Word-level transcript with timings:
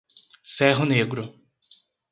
Cerro 0.53 0.83
Negro 0.83 1.23